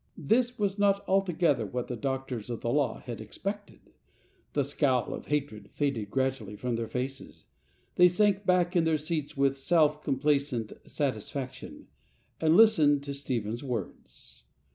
[0.17, 3.91] This was not altogether what the Doctors of the Law had expected.
[4.53, 7.45] The scowl of hatred faded gradually from their faces;
[7.97, 11.85] they sank back in their seats with self complacent satisfaction,
[12.39, 14.41] and listened to Stephen's words.